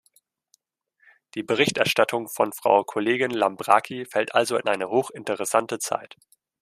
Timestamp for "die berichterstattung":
1.35-2.27